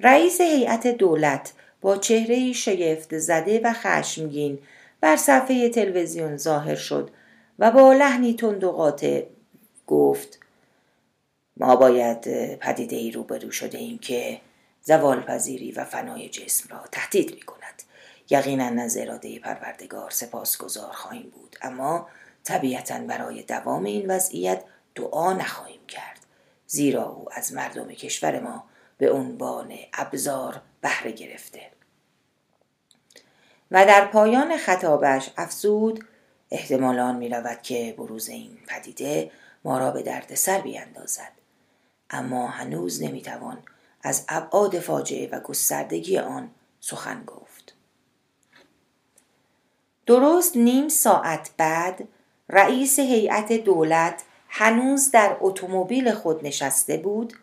رئیس 0.00 0.40
هیئت 0.40 0.86
دولت 0.86 1.52
با 1.80 1.96
چهره 1.96 2.52
شگفت 2.52 3.18
زده 3.18 3.60
و 3.64 3.72
خشمگین 3.72 4.58
بر 5.00 5.16
صفحه 5.16 5.68
تلویزیون 5.68 6.36
ظاهر 6.36 6.74
شد 6.74 7.10
و 7.58 7.70
با 7.70 7.92
لحنی 7.92 8.34
تند 8.34 8.64
و 8.64 8.72
قاطع 8.72 9.22
گفت 9.86 10.38
ما 11.56 11.76
باید 11.76 12.56
پدیده 12.56 12.96
ای 12.96 13.10
روبرو 13.10 13.50
شده 13.50 13.78
ایم 13.78 13.98
که 13.98 14.40
زوال 14.82 15.20
پذیری 15.20 15.72
و 15.72 15.84
فنای 15.84 16.28
جسم 16.28 16.68
را 16.74 16.84
تهدید 16.92 17.34
می 17.34 17.40
کند. 17.40 17.82
یقینا 18.30 18.82
از 18.82 18.96
اراده 18.96 19.38
پروردگار 19.38 20.10
سپاسگزار 20.10 20.92
خواهیم 20.92 21.30
بود 21.30 21.56
اما 21.62 22.08
طبیعتا 22.44 22.98
برای 22.98 23.42
دوام 23.42 23.84
این 23.84 24.10
وضعیت 24.10 24.64
دعا 24.94 25.32
نخواهیم 25.32 25.86
کرد 25.88 26.18
زیرا 26.66 27.04
او 27.04 27.26
از 27.32 27.52
مردم 27.52 27.88
کشور 27.88 28.40
ما 28.40 28.64
به 28.98 29.12
عنوان 29.12 29.74
ابزار 29.92 30.60
بهره 30.80 31.12
گرفته 31.12 31.60
و 33.70 33.86
در 33.86 34.04
پایان 34.04 34.56
خطابش 34.56 35.30
افزود 35.36 36.04
احتمالان 36.50 37.16
می 37.16 37.28
رود 37.28 37.62
که 37.62 37.94
بروز 37.98 38.28
این 38.28 38.58
پدیده 38.66 39.30
ما 39.64 39.78
را 39.78 39.90
به 39.90 40.02
درد 40.02 40.34
سر 40.34 40.60
بیاندازد 40.60 41.32
اما 42.10 42.46
هنوز 42.46 43.02
نمی‌توان 43.02 43.58
از 44.02 44.24
ابعاد 44.28 44.78
فاجعه 44.78 45.28
و 45.32 45.40
گستردگی 45.40 46.18
آن 46.18 46.50
سخن 46.80 47.24
گفت. 47.26 47.74
درست 50.06 50.56
نیم 50.56 50.88
ساعت 50.88 51.50
بعد 51.56 52.08
رئیس 52.48 52.98
هیئت 52.98 53.52
دولت 53.52 54.22
هنوز 54.48 55.10
در 55.10 55.36
اتومبیل 55.40 56.12
خود 56.12 56.46
نشسته 56.46 56.96
بود 56.96 57.34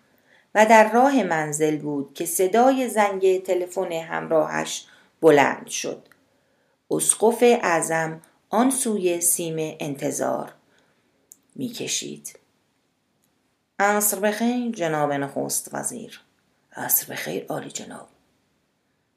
و 0.56 0.66
در 0.66 0.92
راه 0.92 1.24
منزل 1.24 1.78
بود 1.78 2.14
که 2.14 2.26
صدای 2.26 2.90
زنگ 2.90 3.44
تلفن 3.44 3.92
همراهش 3.92 4.88
بلند 5.22 5.68
شد. 5.68 6.08
اسقف 6.92 7.38
اعظم 7.42 8.22
آن 8.50 8.70
سوی 8.70 9.22
سیم 9.22 9.78
انتظار. 9.80 10.54
می‌کشید. 11.56 12.40
عصر 13.80 14.20
بخیر 14.20 14.72
جناب 14.72 15.14
نخست 15.14 15.70
وزیر. 15.74 16.22
عصر 16.76 17.14
بخیر 17.14 17.46
عالی 17.46 17.72
جناب. 17.72 18.08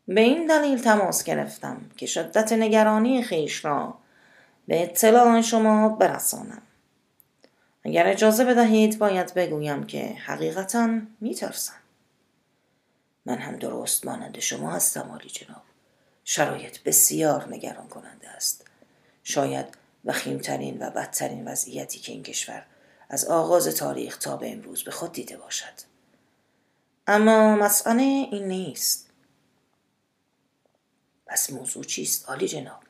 به 0.08 0.20
این 0.20 0.46
دلیل 0.46 0.78
تماس 0.82 1.24
گرفتم 1.24 1.90
که 1.96 2.06
شدت 2.06 2.52
نگرانی 2.52 3.22
خیش 3.22 3.64
را 3.64 3.98
به 4.68 4.82
اطلاع 4.82 5.40
شما 5.40 5.88
برسانم. 5.88 6.62
اگر 7.84 8.06
اجازه 8.06 8.44
بدهید 8.44 8.98
باید 8.98 9.34
بگویم 9.34 9.84
که 9.86 10.06
حقیقتا 10.26 11.00
میترسم. 11.20 11.74
من 13.26 13.38
هم 13.38 13.56
درست 13.56 14.06
مانند 14.06 14.38
شما 14.38 14.70
هستم 14.70 15.08
عالی 15.10 15.28
جناب. 15.28 15.62
شرایط 16.24 16.82
بسیار 16.82 17.48
نگران 17.48 17.88
کننده 17.88 18.28
است. 18.28 18.66
شاید 19.22 19.66
وخیمترین 20.04 20.82
و 20.82 20.90
بدترین 20.90 21.49
وضعیتی 21.49 21.99
که 21.99 22.12
این 22.12 22.23
کشور 22.23 22.66
از 23.11 23.25
آغاز 23.25 23.68
تاریخ 23.68 24.18
تا 24.18 24.37
به 24.37 24.52
امروز 24.52 24.84
به 24.84 24.90
خود 24.90 25.12
دیده 25.12 25.37
باشد. 25.37 25.94
اما 27.06 27.56
مسئله 27.56 28.02
این 28.02 28.49
نیست. 28.49 29.11
پس 31.26 31.52
موضوع 31.52 31.84
چیست 31.84 32.28
عالی 32.28 32.49
جناب؟ 32.49 32.80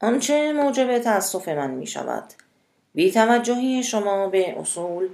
آنچه 0.00 0.52
موجب 0.52 0.98
تأسف 0.98 1.48
من 1.48 1.70
می 1.70 1.86
شود 1.86 2.24
توجهی 3.14 3.82
شما 3.82 4.28
به 4.28 4.60
اصول 4.60 5.08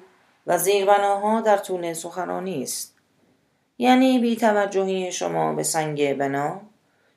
و 0.47 0.59
زیربناها 0.59 1.40
در 1.40 1.56
طول 1.56 1.92
سخنرانی 1.92 2.62
است. 2.62 2.94
یعنی 3.78 4.18
بی 4.18 4.37
توجهی 4.37 5.12
شما 5.12 5.52
به 5.52 5.62
سنگ 5.62 6.14
بنا 6.14 6.61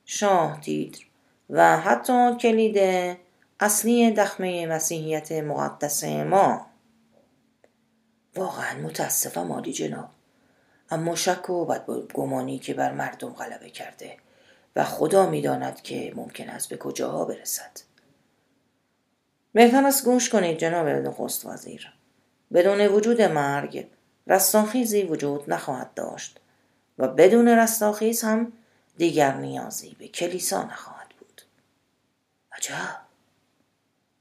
شاه 0.06 0.62
تیتر 0.62 1.06
و 1.50 1.78
حتی 1.78 2.36
کلید 2.36 2.78
اصلی 3.64 4.12
دخمه 4.12 4.68
مسیحیت 4.68 5.32
مقدس 5.32 6.04
ما. 6.04 6.66
واقعا 8.36 8.80
متاسفم 8.80 9.52
عالی 9.52 9.74
جناب. 9.74 10.10
اما 10.90 11.16
شک 11.16 11.50
و 11.50 11.66
بدگمانی 11.66 12.60
که 12.60 12.74
بر 12.74 12.92
مردم 12.92 13.30
غلبه 13.30 13.70
کرده 13.70 14.18
و 14.76 14.84
خدا 14.84 15.30
می‌داند 15.30 15.82
که 15.82 16.14
ممکن 16.16 16.50
است 16.50 16.70
به 16.70 16.78
کجاها 16.78 17.26
برسد. 17.26 17.80
بهتر 19.54 19.86
است 19.86 20.06
گوش 20.06 20.30
کنید 20.30 20.58
جناب 20.58 20.88
نخست 20.88 21.46
وزیر. 21.46 21.94
بدون 22.54 22.82
وجود 22.82 23.22
مرگ 23.22 23.88
رستاخیزی 24.28 25.04
وجود 25.04 25.52
نخواهد 25.54 25.94
داشت 25.94 26.40
و 26.98 27.08
بدون 27.08 27.48
رستاخیز 27.48 28.22
هم 28.22 28.54
دیگر 28.98 29.34
نیازی 29.34 29.96
به 30.00 30.08
کلیسا 30.08 30.64
نخواهد 30.64 31.10
بود. 31.20 31.42
عجب! 32.52 33.13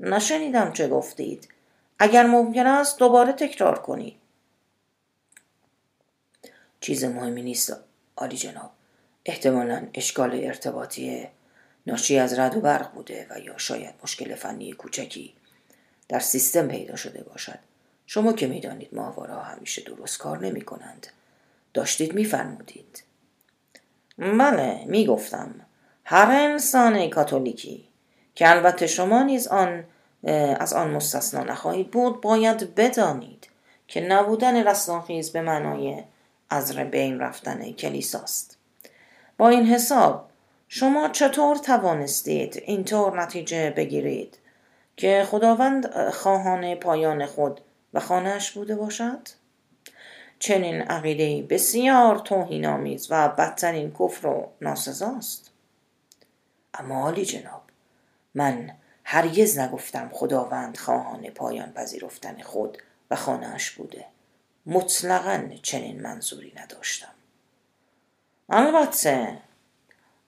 نشنیدم 0.02 0.72
چه 0.72 0.88
گفتید. 0.88 1.48
اگر 1.98 2.26
ممکن 2.26 2.66
است 2.66 2.98
دوباره 2.98 3.32
تکرار 3.32 3.78
کنید 3.78 4.16
چیز 6.80 7.04
مهمی 7.04 7.42
نیست 7.42 7.76
عالی 8.16 8.36
جناب. 8.36 8.70
احتمالا 9.24 9.86
اشکال 9.94 10.40
ارتباطی 10.44 11.28
ناشی 11.86 12.18
از 12.18 12.38
رد 12.38 12.56
و 12.56 12.60
برق 12.60 12.92
بوده 12.92 13.26
و 13.30 13.38
یا 13.40 13.58
شاید 13.58 13.94
مشکل 14.02 14.34
فنی 14.34 14.72
کوچکی 14.72 15.34
در 16.08 16.20
سیستم 16.20 16.68
پیدا 16.68 16.96
شده 16.96 17.22
باشد. 17.22 17.58
شما 18.06 18.32
که 18.32 18.46
می‌دانید 18.46 18.94
ماهواره 18.94 19.34
همیشه 19.34 19.82
درست 19.82 20.18
کار 20.18 20.38
نمی 20.38 20.60
کنند 20.60 21.06
داشتید 21.74 22.14
میفرمودید. 22.14 23.02
بله 24.18 24.84
می‌گفتم 24.84 25.54
هر 26.04 26.30
انسان 26.30 27.10
کاتولیکی 27.10 27.88
که 28.34 28.50
البته 28.50 28.86
شما 28.86 29.22
نیز 29.22 29.48
آن 29.48 29.84
از 30.60 30.72
آن 30.72 30.90
مستثنا 30.90 31.44
نخواهید 31.44 31.90
بود. 31.90 32.20
باید 32.20 32.74
بدانید 32.74 33.48
که 33.88 34.00
نبودن 34.00 34.66
رستاخیز 34.68 35.30
به 35.30 35.42
معنای 35.42 36.02
از 36.50 36.76
بین 36.76 37.20
رفتن 37.20 37.72
کلیساست 37.72 38.58
با 39.38 39.48
این 39.48 39.66
حساب 39.66 40.28
شما 40.68 41.08
چطور 41.08 41.56
توانستید 41.56 42.62
اینطور 42.66 43.22
نتیجه 43.22 43.70
بگیرید 43.70 44.38
که 44.96 45.26
خداوند 45.30 46.10
خواهان 46.10 46.74
پایان 46.74 47.26
خود 47.26 47.60
و 47.94 48.00
خانهش 48.00 48.50
بوده 48.50 48.76
باشد؟ 48.76 49.28
چنین 50.38 50.82
عقیده 50.82 51.42
بسیار 51.42 52.18
توهینآمیز 52.18 53.06
و 53.10 53.28
بدترین 53.28 53.92
کفر 53.92 54.26
و 54.26 54.48
ناسزاست 54.60 55.50
اما 56.74 57.02
عالی 57.02 57.24
جناب 57.24 57.62
من 58.34 58.70
هرگز 59.04 59.58
نگفتم 59.58 60.10
خداوند 60.12 60.76
خواهان 60.76 61.30
پایان 61.30 61.72
پذیرفتن 61.72 62.42
خود 62.42 62.78
و 63.10 63.16
خانهاش 63.16 63.70
بوده. 63.70 64.04
مطلقا 64.66 65.50
چنین 65.62 66.02
منظوری 66.02 66.52
نداشتم. 66.56 67.12
البته 68.48 69.38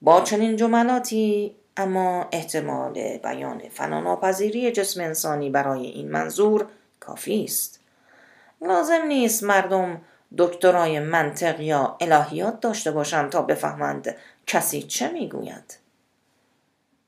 با 0.02 0.20
چنین 0.20 0.56
جملاتی 0.56 1.56
اما 1.76 2.28
احتمال 2.32 3.18
بیان 3.18 3.68
فناناپذیری 3.68 4.72
جسم 4.72 5.00
انسانی 5.00 5.50
برای 5.50 5.86
این 5.86 6.10
منظور 6.10 6.66
کافی 7.00 7.44
است. 7.44 7.80
لازم 8.60 9.02
نیست 9.08 9.42
مردم 9.42 10.00
دکترای 10.38 11.00
منطق 11.00 11.60
یا 11.60 11.96
الهیات 12.00 12.60
داشته 12.60 12.90
باشند 12.90 13.30
تا 13.30 13.42
بفهمند 13.42 14.16
کسی 14.46 14.82
چه 14.82 15.08
می‌گوید. 15.12 15.83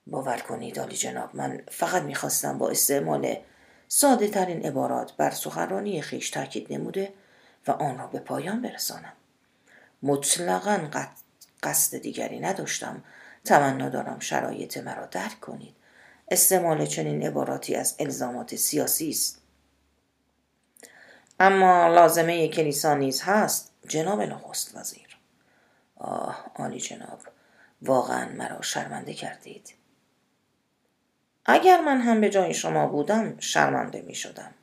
باور 0.07 0.39
کنید 0.39 0.79
عالی 0.79 0.97
جناب 0.97 1.37
من 1.37 1.63
فقط 1.71 2.03
می‌خواستم 2.03 2.59
با 2.59 2.69
استعمال 2.69 3.37
ساده 3.89 4.29
ترین 4.29 4.67
عبارات 4.67 5.17
بر 5.17 5.31
سخنرانی 5.31 6.03
خیش 6.03 6.31
تاکید 6.31 6.73
نموده 6.73 7.13
و 7.67 7.71
آن 7.71 7.99
را 7.99 8.07
به 8.07 8.19
پایان 8.19 8.63
برسانم. 8.63 9.13
مطلقا 10.03 10.89
قصد 11.63 11.99
دیگری 11.99 12.41
نداشتم. 12.41 13.03
تمنا 13.45 13.89
دارم 13.89 14.19
شرایط 14.21 14.79
مرا 14.79 15.07
درک 15.07 15.41
کنید. 15.41 15.75
استعمال 16.31 16.87
چنین 16.87 17.27
عباراتی 17.27 17.75
از 17.75 17.97
الزامات 17.99 18.57
سیاسی 18.57 19.11
است. 19.11 19.43
اما 21.41 21.89
لازمه 21.89 22.49
کلیسا 22.49 22.95
نیز 22.95 23.23
هست 23.23 23.73
جناب 23.89 24.23
نخست 24.23 24.77
وزیر. 24.77 25.19
آه 25.97 26.51
عالی 26.55 26.81
جناب 26.81 27.21
واقعا 27.83 28.29
مرا 28.29 28.63
شرمنده 28.63 29.15
کردید. 29.15 29.75
اگر 31.47 31.81
من 31.81 32.01
هم 32.01 32.21
به 32.21 32.31
جای 32.31 32.55
شما 32.55 32.87
بودم 32.87 33.37
شرمنده 33.39 34.03
می 34.03 34.15
شدم. 34.15 34.55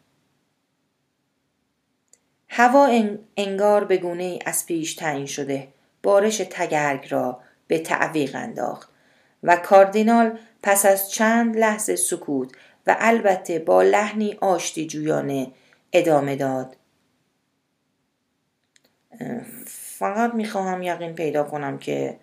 هوا 2.49 3.09
انگار 3.37 3.83
به 3.83 3.97
گونه 3.97 4.39
از 4.45 4.65
پیش 4.65 4.93
تعیین 4.93 5.25
شده 5.25 5.67
بارش 6.03 6.37
تگرگ 6.37 7.07
را 7.09 7.39
به 7.67 7.79
تعویق 7.79 8.35
انداخت 8.35 8.89
و 9.43 9.55
کاردینال 9.55 10.39
پس 10.63 10.85
از 10.85 11.11
چند 11.11 11.57
لحظه 11.57 11.95
سکوت 11.95 12.51
و 12.87 12.95
البته 12.99 13.59
با 13.59 13.83
لحنی 13.83 14.37
آشتی 14.41 14.87
جویانه 14.87 15.51
ادامه 15.93 16.35
داد 16.35 16.75
فقط 19.65 20.33
می‌خواهم 20.33 20.83
یقین 20.83 21.15
پیدا 21.15 21.43
کنم 21.43 21.77
که 21.77 22.19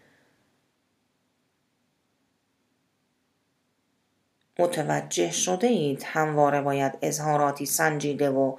متوجه 4.60 5.30
شده 5.30 5.66
اید 5.66 6.02
همواره 6.06 6.60
باید 6.60 6.98
اظهاراتی 7.02 7.66
سنجیده 7.66 8.30
و 8.30 8.56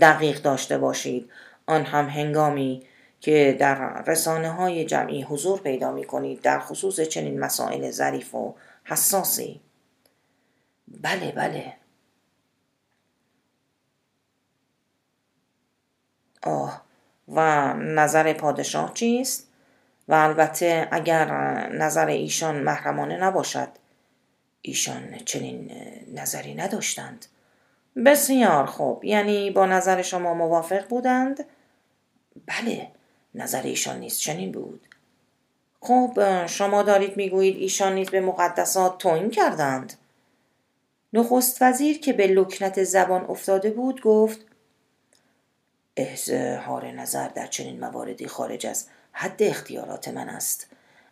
دقیق 0.00 0.42
داشته 0.42 0.78
باشید. 0.78 1.30
آن 1.66 1.84
هم 1.84 2.08
هنگامی 2.08 2.82
که 3.20 3.56
در 3.60 4.02
رسانه 4.02 4.50
های 4.50 4.84
جمعی 4.84 5.22
حضور 5.22 5.60
پیدا 5.60 5.92
می 5.92 6.04
کنید 6.04 6.42
در 6.42 6.58
خصوص 6.58 7.00
چنین 7.00 7.40
مسائل 7.40 7.90
ظریف 7.90 8.34
و 8.34 8.54
حساسی. 8.84 9.60
بله 10.88 11.32
بله. 11.32 11.72
آه 16.42 16.82
و 17.28 17.72
نظر 17.74 18.32
پادشاه 18.32 18.94
چیست؟ 18.94 19.48
و 20.08 20.14
البته 20.14 20.88
اگر 20.90 21.26
نظر 21.68 22.06
ایشان 22.06 22.56
محرمانه 22.56 23.16
نباشد 23.16 23.68
ایشان 24.66 25.18
چنین 25.24 25.72
نظری 26.14 26.54
نداشتند. 26.54 27.26
بسیار 28.06 28.66
خوب. 28.66 29.04
یعنی 29.04 29.50
با 29.50 29.66
نظر 29.66 30.02
شما 30.02 30.34
موافق 30.34 30.88
بودند؟ 30.88 31.44
بله 32.46 32.88
نظر 33.34 33.62
ایشان 33.62 34.00
نیست 34.00 34.20
چنین 34.20 34.52
بود. 34.52 34.88
خب 35.80 36.46
شما 36.46 36.82
دارید 36.82 37.16
می‌گویید 37.16 37.56
ایشان 37.56 37.94
نیز 37.94 38.10
به 38.10 38.20
مقدسات 38.20 38.98
توهین 38.98 39.30
کردند. 39.30 39.92
نخست 41.12 41.62
وزیر 41.62 42.00
که 42.00 42.12
به 42.12 42.26
لکنت 42.26 42.84
زبان 42.84 43.24
افتاده 43.24 43.70
بود 43.70 44.00
گفت 44.00 44.40
اظهار 45.96 46.90
نظر 46.90 47.28
در 47.28 47.46
چنین 47.46 47.80
مواردی 47.80 48.26
خارج 48.26 48.66
از 48.66 48.86
حد 49.12 49.42
اختیارات 49.42 50.08
من 50.08 50.28
است. 50.28 50.66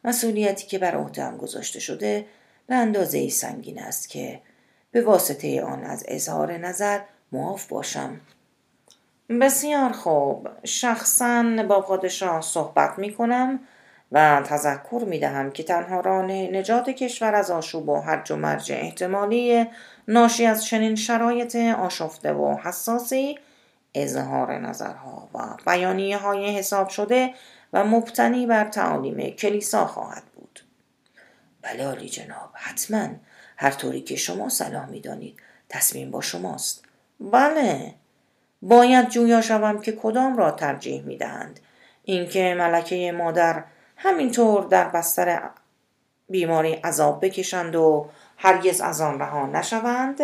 مسئولیتی 0.04 0.66
که 0.66 0.78
بر 0.78 0.94
عهدهام 0.94 1.36
گذاشته 1.36 1.80
شده 1.80 2.26
به 2.66 2.74
اندازه 2.74 3.18
ای 3.18 3.30
سنگین 3.30 3.82
است 3.82 4.08
که 4.08 4.40
به 4.90 5.02
واسطه 5.02 5.62
آن 5.62 5.84
از 5.84 6.04
اظهار 6.08 6.56
نظر 6.56 7.00
معاف 7.32 7.66
باشم. 7.66 8.20
بسیار 9.40 9.92
خوب. 9.92 10.48
شخصا 10.64 11.44
با 11.68 11.80
پادشاه 11.80 12.40
صحبت 12.40 12.98
می 12.98 13.14
کنم 13.14 13.60
و 14.12 14.42
تذکر 14.46 15.04
می 15.06 15.18
دهم 15.18 15.50
که 15.50 15.62
تنها 15.62 16.00
ران 16.00 16.30
نجات 16.30 16.90
کشور 16.90 17.34
از 17.34 17.50
آشوب 17.50 17.88
و 17.88 18.00
هرج 18.00 18.32
و 18.32 18.36
مرج 18.36 18.72
احتمالی 18.72 19.66
ناشی 20.08 20.46
از 20.46 20.64
چنین 20.64 20.94
شرایط 20.94 21.56
آشفته 21.56 22.32
و 22.32 22.56
حساسی 22.64 23.38
اظهار 23.94 24.58
نظرها 24.58 25.28
و 25.34 25.38
بیانیه 25.66 26.18
های 26.18 26.56
حساب 26.56 26.88
شده 26.88 27.34
و 27.72 27.84
مبتنی 27.84 28.46
بر 28.46 28.64
تعالیم 28.64 29.30
کلیسا 29.30 29.86
خواهد 29.86 30.22
بله 31.62 31.86
عالی 31.86 32.08
جناب 32.08 32.50
حتما. 32.54 33.08
هر 33.56 33.70
طوری 33.70 34.00
که 34.00 34.16
شما 34.16 34.48
صلاح 34.48 34.86
می 34.86 35.00
دانید 35.00 35.36
تصمیم 35.68 36.10
با 36.10 36.20
شماست. 36.20 36.84
بله. 37.20 37.94
باید 38.62 39.08
جویا 39.08 39.40
شوم 39.40 39.80
که 39.80 39.92
کدام 39.92 40.36
را 40.36 40.50
ترجیح 40.50 41.02
می 41.02 41.16
دهند 41.16 41.60
اینکه 42.04 42.54
ملکه 42.58 43.12
مادر 43.12 43.64
همینطور 43.96 44.64
در 44.64 44.88
بستر 44.88 45.50
بیماری 46.28 46.72
عذاب 46.72 47.24
بکشند 47.24 47.76
و 47.76 48.08
هرگز 48.36 48.80
از 48.80 49.00
آن 49.00 49.20
رها 49.20 49.46
نشوند 49.46 50.20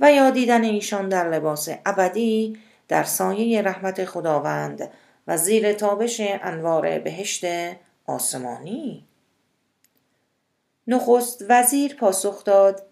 و 0.00 0.12
یا 0.12 0.30
دیدن 0.30 0.64
ایشان 0.64 1.08
در 1.08 1.30
لباس 1.30 1.68
ابدی 1.86 2.58
در 2.88 3.04
سایه 3.04 3.62
رحمت 3.62 4.04
خداوند 4.04 4.90
و 5.26 5.36
زیر 5.36 5.72
تابش 5.72 6.20
انوار 6.20 6.98
بهشت 6.98 7.44
آسمانی. 8.06 9.04
نخست 10.86 11.44
وزیر 11.48 11.94
پاسخ 11.94 12.44
داد. 12.44 12.82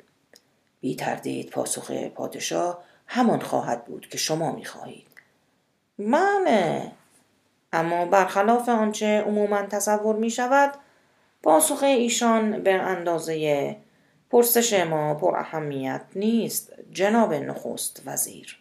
بی 0.81 0.97
تردید 0.97 1.51
پاسخ 1.51 1.91
پادشاه 1.91 2.85
همان 3.07 3.41
خواهد 3.41 3.85
بود 3.85 4.09
که 4.09 4.19
شما 4.19 4.53
می 4.53 4.65
خواهید. 4.65 5.07
بله 5.99 6.93
اما 7.73 8.07
برخلاف 8.07 8.69
آنچه 8.69 9.25
عموما 9.27 9.63
تصور 9.63 10.17
می 10.17 10.31
شود 10.31 10.75
پاسخ 11.43 11.83
ایشان 11.83 12.63
به 12.63 12.73
اندازه 12.73 13.77
پرسش 14.31 14.73
ما 14.73 15.15
پر 15.15 15.37
اهمیت 15.37 16.03
نیست 16.15 16.73
جناب 16.93 17.35
نخست 17.35 18.03
وزیر. 18.07 18.59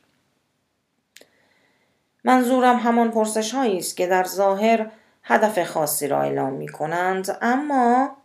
منظورم 2.23 2.77
همان 2.77 3.11
پرسش 3.11 3.53
هایی 3.53 3.77
است 3.77 3.97
که 3.97 4.07
در 4.07 4.23
ظاهر 4.23 4.91
هدف 5.23 5.63
خاصی 5.63 6.07
را 6.07 6.21
اعلام 6.21 6.53
می 6.53 6.67
کنند 6.67 7.37
اما 7.41 8.17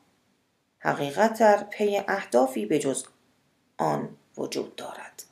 حقیقت 0.79 1.41
در 1.41 1.64
پی 1.64 2.01
اهدافی 2.09 2.67
به 2.67 2.79
جز 2.79 3.05
آن 3.79 4.09
وجود 4.37 4.77
دارد. 4.77 5.23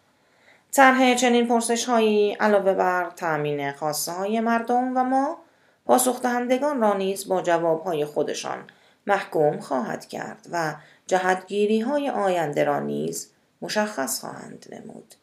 طرح 0.73 1.15
چنین 1.15 1.49
پرسش 1.49 1.85
هایی 1.85 2.33
علاوه 2.35 2.75
بر 2.75 3.11
تأمین 3.11 3.73
خاصه 3.73 4.13
های 4.13 4.41
مردم 4.41 4.97
و 4.97 5.05
ما 5.05 5.39
پاسخ 5.85 6.23
دهندگان 6.23 6.81
را 6.81 6.95
نیز 6.95 7.29
با 7.29 7.43
جواب 7.43 7.83
های 7.85 8.05
خودشان 8.05 8.65
محکوم 9.07 9.61
خواهد 9.61 10.07
کرد 10.07 10.47
و 10.53 10.75
جهتگیری 11.07 11.81
های 11.81 12.11
آینده 12.11 12.65
را 12.65 12.81
نیز 12.81 13.31
مشخص 13.63 14.21
خواهند 14.21 14.67
نمود. 14.71 15.15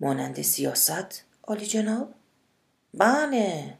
مانند 0.00 0.42
سیاست 0.42 1.24
عالی 1.44 1.66
جناب؟ 1.66 2.14
بله. 2.94 3.74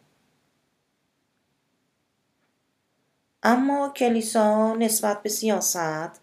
اما 3.45 3.89
کلیسا 3.89 4.75
نسبت 4.75 5.23
به 5.23 5.29
سیاست 5.29 6.21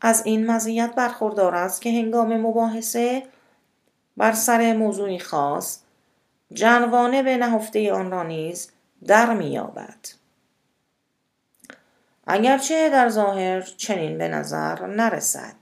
از 0.00 0.26
این 0.26 0.46
مزیت 0.46 0.94
برخوردار 0.94 1.54
است 1.54 1.82
که 1.82 1.90
هنگام 1.90 2.36
مباحثه 2.36 3.22
بر 4.16 4.32
سر 4.32 4.72
موضوعی 4.72 5.18
خاص 5.18 5.78
جنوانه 6.52 7.22
به 7.22 7.36
نهفته 7.36 7.92
آن 7.92 8.10
را 8.10 8.22
نیز 8.22 8.70
در 9.06 9.34
مییابد. 9.34 9.98
اگرچه 12.26 12.90
در 12.90 13.08
ظاهر 13.08 13.60
چنین 13.60 14.18
به 14.18 14.28
نظر 14.28 14.86
نرسد. 14.86 15.56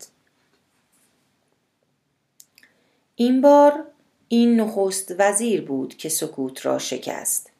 این 3.14 3.40
بار 3.40 3.84
این 4.28 4.60
نخست 4.60 5.14
وزیر 5.18 5.64
بود 5.64 5.96
که 5.96 6.08
سکوت 6.08 6.66
را 6.66 6.78
شکست. 6.78 7.51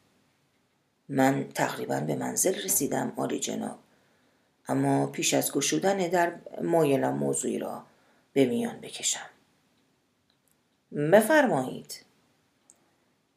من 1.08 1.48
تقریبا 1.54 2.00
به 2.00 2.14
منزل 2.16 2.54
رسیدم 2.54 3.12
آلی 3.16 3.40
جناب. 3.40 3.78
اما 4.68 5.06
پیش 5.06 5.34
از 5.34 5.52
گشودن 5.52 5.96
در 5.96 6.32
مایلم 6.62 7.14
موضوعی 7.14 7.58
را 7.58 7.82
به 8.32 8.44
میان 8.44 8.80
بکشم. 8.80 9.30
بفرمایید. 11.12 12.04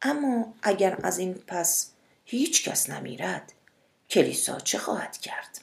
اما 0.02 0.54
اگر 0.62 0.98
از 1.02 1.18
این 1.18 1.34
پس 1.34 1.90
هیچ 2.24 2.68
کس 2.68 2.90
نمیرد 2.90 3.52
کلیسا 4.10 4.60
چه 4.60 4.78
خواهد 4.78 5.16
کرد؟ 5.16 5.60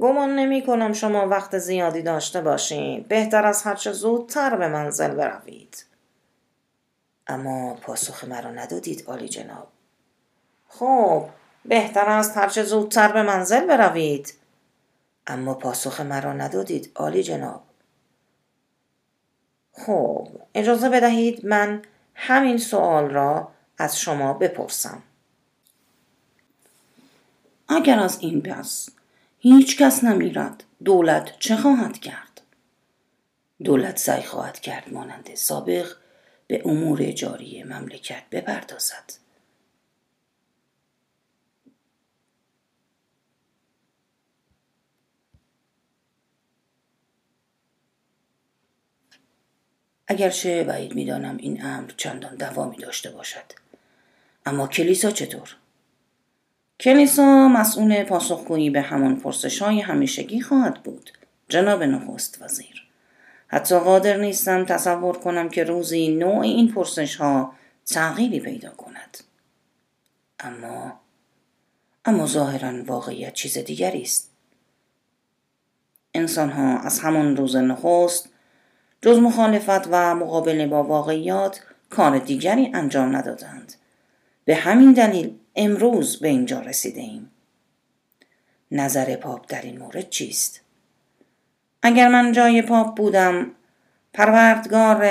گمان 0.00 0.36
نمی 0.36 0.62
کنم 0.62 0.92
شما 0.92 1.28
وقت 1.28 1.58
زیادی 1.58 2.02
داشته 2.02 2.40
باشید 2.40 3.08
بهتر 3.08 3.46
از 3.46 3.62
هرچه 3.62 3.92
زودتر 3.92 4.56
به 4.56 4.68
منزل 4.68 5.14
بروید. 5.14 5.84
اما 7.26 7.74
پاسخ 7.74 8.24
مرا 8.24 8.50
ندادید 8.50 9.04
عالی 9.06 9.28
جناب. 9.28 9.68
خب 10.68 11.28
بهتر 11.64 12.08
است 12.08 12.36
هرچه 12.36 12.62
زودتر 12.62 13.12
به 13.12 13.22
منزل 13.22 13.66
بروید. 13.66 14.34
اما 15.26 15.54
پاسخ 15.54 16.00
مرا 16.00 16.32
ندادید 16.32 16.92
عالی 16.94 17.22
جناب. 17.22 17.62
خب 19.72 20.28
اجازه 20.54 20.88
بدهید 20.88 21.46
من 21.46 21.82
همین 22.14 22.58
سوال 22.58 23.10
را 23.10 23.48
از 23.78 23.98
شما 23.98 24.32
بپرسم. 24.32 25.02
اگر 27.68 27.98
از 27.98 28.18
این 28.20 28.42
پس 28.42 28.88
هیچ 29.38 29.78
کس 29.78 30.04
نمیرد 30.04 30.64
دولت 30.84 31.38
چه 31.38 31.56
خواهد 31.56 31.98
کرد؟ 31.98 32.40
دولت 33.64 33.98
سعی 33.98 34.22
خواهد 34.22 34.60
کرد 34.60 34.92
مانند 34.92 35.34
سابق 35.34 35.86
به 36.46 36.62
امور 36.64 37.12
جاری 37.12 37.62
مملکت 37.62 38.22
بپردازد. 38.30 39.24
اگرچه 50.06 50.64
بعید 50.64 50.94
می‌دانم 50.94 51.36
این 51.36 51.64
امر 51.64 51.90
چندان 51.96 52.34
دوامی 52.34 52.76
داشته 52.76 53.10
باشد. 53.10 53.52
اما 54.46 54.66
کلیسا 54.66 55.10
چطور؟ 55.10 55.56
کلیسا 56.80 57.48
مسئول 57.48 58.04
پاسخگویی 58.04 58.70
به 58.70 58.82
همان 58.82 59.16
پرسش 59.20 59.62
های 59.62 59.80
همیشگی 59.80 60.40
خواهد 60.40 60.82
بود. 60.82 61.10
جناب 61.48 61.82
نخست 61.82 62.42
وزیر. 62.42 62.83
حتی 63.54 63.78
قادر 63.78 64.16
نیستم 64.16 64.64
تصور 64.64 65.18
کنم 65.18 65.48
که 65.48 65.64
روزی 65.64 66.08
نوع 66.08 66.40
این 66.40 66.72
پرسش 66.72 67.16
ها 67.16 67.54
تغییری 67.86 68.40
پیدا 68.40 68.70
کند 68.70 69.18
اما 70.40 71.00
اما 72.04 72.26
ظاهرا 72.26 72.84
واقعیت 72.84 73.32
چیز 73.32 73.58
دیگری 73.58 74.02
است 74.02 74.30
انسان 76.14 76.50
ها 76.50 76.78
از 76.78 76.98
همان 76.98 77.36
روز 77.36 77.56
نخست 77.56 78.28
جز 79.02 79.18
مخالفت 79.18 79.86
و 79.90 80.14
مقابله 80.14 80.66
با 80.66 80.82
واقعیات 80.82 81.60
کار 81.90 82.18
دیگری 82.18 82.70
انجام 82.74 83.16
ندادند 83.16 83.74
به 84.44 84.54
همین 84.54 84.92
دلیل 84.92 85.38
امروز 85.56 86.20
به 86.20 86.28
اینجا 86.28 86.60
رسیده 86.60 87.00
ایم. 87.00 87.30
نظر 88.70 89.16
پاپ 89.16 89.44
در 89.48 89.62
این 89.62 89.78
مورد 89.78 90.10
چیست؟ 90.10 90.63
اگر 91.86 92.08
من 92.08 92.32
جای 92.32 92.62
پاپ 92.62 92.96
بودم 92.96 93.50
پروردگار 94.12 95.06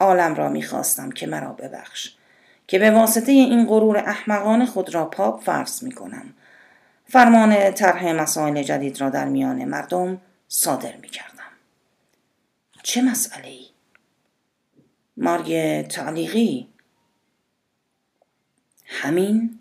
عالم 0.00 0.34
را 0.34 0.48
می‌خواستم 0.48 1.10
که 1.10 1.26
مرا 1.26 1.52
ببخش 1.52 2.14
که 2.66 2.78
به 2.78 2.90
واسطه 2.90 3.32
این 3.32 3.66
غرور 3.66 3.98
احمقان 3.98 4.66
خود 4.66 4.94
را 4.94 5.06
پاپ 5.06 5.42
فرض 5.42 5.82
می 5.82 5.92
کنم. 5.92 6.34
فرمان 7.08 7.70
طرح 7.70 8.12
مسائل 8.12 8.62
جدید 8.62 9.00
را 9.00 9.10
در 9.10 9.24
میان 9.24 9.64
مردم 9.64 10.20
صادر 10.48 10.96
می 10.96 11.08
کردم. 11.08 11.52
چه 12.82 13.02
مسئله 13.02 13.48
ای؟ 13.48 13.66
مرگ 15.16 15.82
تعلیقی 15.88 16.68
همین 18.86 19.58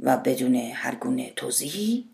و 0.00 0.16
بدون 0.16 0.54
هر 0.54 0.94
گونه 0.94 1.32
توضیحی 1.36 2.08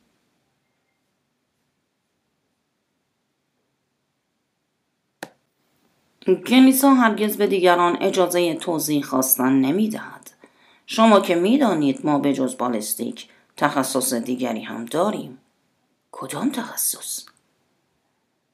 کلیسا 6.26 6.94
هرگز 6.94 7.37
به 7.37 7.46
دیگران 7.46 7.96
اجازه 8.00 8.54
توضیح 8.54 9.02
خواستن 9.02 9.52
نمی‌دهد. 9.52 10.30
شما 10.87 11.20
که 11.20 11.34
می‌دانید 11.34 12.06
ما 12.06 12.18
به 12.18 12.32
جز 12.32 12.56
بالستیک 12.56 13.28
تخصص 13.56 14.14
دیگری 14.14 14.62
هم 14.62 14.84
داریم. 14.84 15.38
کدام 16.12 16.50
تخصص؟ 16.50 17.24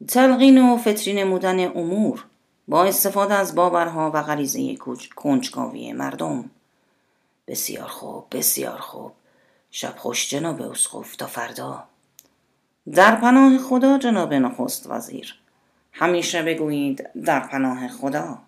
تلقین 0.09 0.59
و 0.59 0.77
فطری 0.77 1.13
نمودن 1.15 1.77
امور 1.77 2.25
با 2.69 2.85
استفاده 2.85 3.35
از 3.35 3.55
باورها 3.55 4.11
و 4.15 4.23
غریزه 4.23 4.77
کنجکاوی 5.17 5.93
مردم. 5.93 6.51
بسیار 7.47 7.89
خوب 7.89 8.25
بسیار 8.33 8.79
خوب. 8.79 9.13
شب 9.71 9.95
خوش 9.97 10.31
جناب 10.31 10.63
اسقف 10.63 11.17
تا 11.17 11.27
فردا. 11.27 11.85
در 12.93 13.17
پناه 13.17 13.59
خدا 13.59 13.99
جناب 13.99 14.35
نخست 14.35 14.91
وزیر. 14.91 15.40
همیشه 15.93 16.43
بگویید 16.43 17.09
در 17.25 17.41
پناه 17.41 17.89
خدا. 17.89 18.39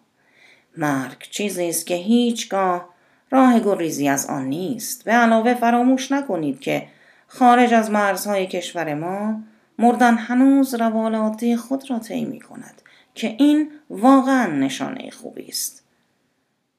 مرگ 0.76 1.18
چیزی 1.30 1.68
است 1.68 1.86
که 1.86 1.94
هیچگاه 1.94 2.88
راه 3.30 3.60
گریزی 3.60 4.08
از 4.08 4.26
آن 4.26 4.44
نیست. 4.44 5.04
به 5.04 5.12
علاوه 5.12 5.54
فراموش 5.54 6.12
نکنید 6.12 6.60
که 6.60 6.88
خارج 7.26 7.74
از 7.74 7.90
مرزهای 7.90 8.46
کشور 8.46 8.94
ما 8.94 9.42
مردن 9.78 10.14
هنوز 10.14 10.74
روالات 10.74 11.56
خود 11.56 11.90
را 11.90 11.98
طی 11.98 12.24
می 12.24 12.40
کند 12.40 12.82
که 13.14 13.36
این 13.38 13.70
واقعا 13.90 14.46
نشانه 14.46 15.10
خوبی 15.10 15.46
است. 15.48 15.84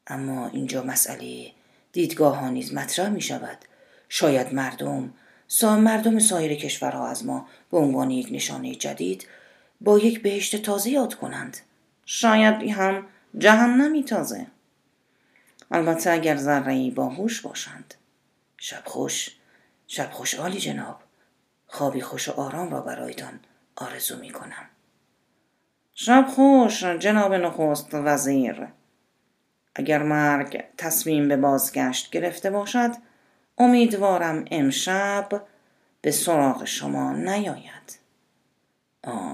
اما 0.08 0.48
اینجا 0.48 0.84
مسئله 0.84 1.52
دیدگاه 1.92 2.38
ها 2.38 2.50
نیز 2.50 2.74
مطرح 2.74 3.10
می 3.10 3.22
شود. 3.22 3.58
شاید 4.10 4.54
مردم 4.54 5.14
سا 5.48 5.78
مردم 5.78 6.20
سایر 6.20 6.56
کشورها 6.56 7.08
از 7.08 7.26
ما 7.26 7.48
به 7.72 7.78
عنوان 7.78 8.12
یک 8.12 8.28
نشانه 8.32 8.76
جدید 8.76 9.28
با 9.84 10.00
یک 10.00 10.22
بهشت 10.22 10.62
تازه 10.62 10.90
یاد 10.90 11.14
کنند. 11.14 11.58
شاید 12.06 12.64
هم 12.70 13.06
جهنمی 13.38 14.04
تازه. 14.04 14.48
البته 15.72 16.12
اگر 16.12 16.36
ذره 16.36 16.92
باهوش 16.92 17.42
باشند. 17.42 17.94
شب 18.58 18.84
خوش. 18.86 19.36
شب 19.88 20.12
خوش 20.12 20.36
عالی 20.36 20.60
جناب. 20.60 21.00
خوابی 21.68 22.02
خوش 22.02 22.30
و 22.30 22.32
آرام 22.32 22.72
را 22.72 22.82
برایتان 22.82 23.40
آرزو 23.76 24.18
می 24.18 24.30
کنم 24.30 24.66
شب 25.94 26.28
خوش 26.36 26.84
جناب 26.84 27.34
نخست 27.34 27.90
وزیر. 27.94 28.68
اگر 29.76 30.04
مرگ 30.04 30.64
تصمیم 30.78 31.28
به 31.28 31.38
بازگشت 31.38 32.10
گرفته 32.12 32.50
باشد 32.50 32.92
امیدوارم 33.58 34.46
امشب 34.52 35.44
به 36.02 36.12
سراغ 36.12 36.66
شما 36.66 37.14
نیاید. 37.14 38.00
آه 39.04 39.33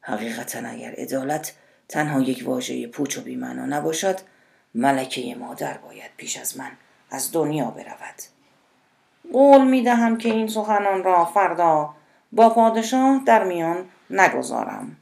حقیقتا 0.00 0.58
اگر 0.58 0.90
عدالت 0.90 1.52
تنها 1.88 2.20
یک 2.20 2.42
واژه 2.46 2.86
پوچ 2.86 3.18
و 3.18 3.20
بیمعنا 3.20 3.66
نباشد 3.66 4.20
ملکه 4.74 5.34
مادر 5.34 5.78
باید 5.78 6.10
پیش 6.16 6.36
از 6.36 6.58
من 6.58 6.70
از 7.10 7.32
دنیا 7.32 7.70
برود. 7.70 8.14
قول 9.32 9.64
می 9.64 9.82
دهم 9.82 10.18
که 10.18 10.28
این 10.28 10.48
سخنان 10.48 11.04
را 11.04 11.24
فردا 11.24 11.94
با 12.32 12.50
پادشاه 12.50 13.22
در 13.26 13.44
میان 13.44 13.88
نگذارم. 14.10 14.96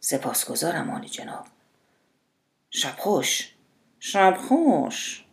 سپاسگزارم 0.00 0.90
آنی 0.90 1.08
جناب. 1.08 1.46
شب 2.70 2.94
خوش 2.98 3.52
شب 4.00 4.36
خوش. 4.48 5.24